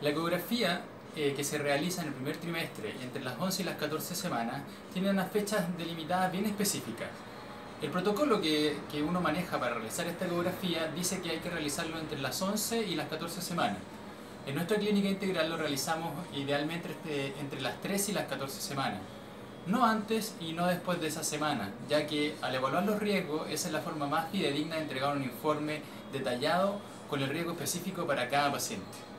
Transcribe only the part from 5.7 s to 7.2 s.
delimitadas bien específicas.